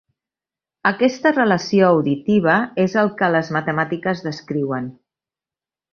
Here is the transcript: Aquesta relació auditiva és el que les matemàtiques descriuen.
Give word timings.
Aquesta 0.89 1.33
relació 1.35 1.91
auditiva 1.97 2.57
és 2.87 2.97
el 3.03 3.13
que 3.21 3.31
les 3.37 3.55
matemàtiques 3.59 4.25
descriuen. 4.31 4.93